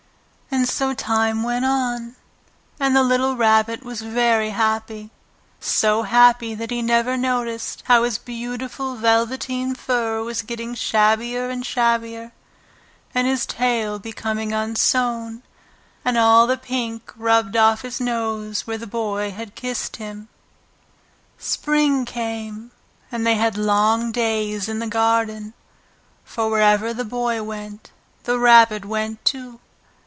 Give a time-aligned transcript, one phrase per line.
[0.53, 2.17] And so time went on,
[2.77, 5.09] and the little Rabbit was very happy
[5.61, 11.65] so happy that he never noticed how his beautiful velveteen fur was getting shabbier and
[11.65, 12.33] shabbier,
[13.15, 15.41] and his tail becoming unsewn,
[16.03, 20.27] and all the pink rubbed off his nose where the Boy had kissed him.
[21.39, 22.71] Spring came,
[23.09, 25.53] and they had long days in the garden,
[26.25, 27.91] for wherever the Boy went
[28.25, 29.61] the Rabbit went too.